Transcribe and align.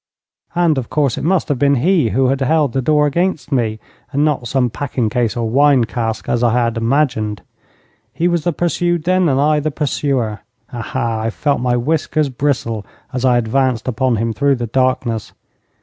And, 0.55 0.79
of 0.79 0.89
course, 0.89 1.15
it 1.15 1.23
must 1.23 1.47
have 1.49 1.59
been 1.59 1.75
he 1.75 2.09
who 2.09 2.29
had 2.29 2.39
held 2.41 2.73
the 2.73 2.81
door 2.81 3.05
against 3.05 3.51
me, 3.51 3.77
and 4.11 4.25
not 4.25 4.47
some 4.47 4.71
packing 4.71 5.11
case 5.11 5.37
or 5.37 5.47
wine 5.47 5.83
cask 5.85 6.27
as 6.27 6.41
I 6.41 6.53
had 6.53 6.75
imagined. 6.75 7.43
He 8.11 8.27
was 8.27 8.43
the 8.43 8.51
pursued 8.51 9.03
then, 9.03 9.29
and 9.29 9.39
I 9.39 9.59
the 9.59 9.69
pursuer. 9.69 10.39
Aha, 10.73 11.21
I 11.25 11.29
felt 11.29 11.61
my 11.61 11.77
whiskers 11.77 12.29
bristle 12.29 12.83
as 13.13 13.23
I 13.23 13.37
advanced 13.37 13.87
upon 13.87 14.15
him 14.15 14.33
through 14.33 14.55
the 14.55 14.65
darkness! 14.65 15.33